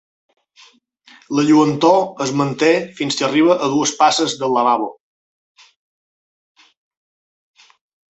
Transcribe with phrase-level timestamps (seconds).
[1.39, 2.69] La lluentor es manté
[2.99, 4.89] fins que arriba a dues passes del lavabo.